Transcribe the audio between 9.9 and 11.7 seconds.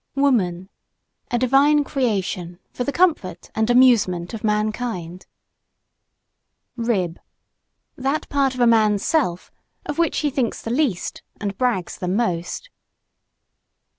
which he thinks the least and